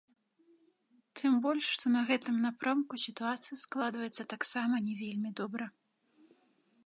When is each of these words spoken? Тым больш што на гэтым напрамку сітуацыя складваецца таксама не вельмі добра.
Тым 1.19 1.33
больш 1.43 1.65
што 1.73 1.85
на 1.95 2.01
гэтым 2.09 2.35
напрамку 2.45 2.93
сітуацыя 3.05 3.57
складваецца 3.65 4.27
таксама 4.33 4.73
не 4.87 4.93
вельмі 5.05 5.29
добра. 5.41 5.65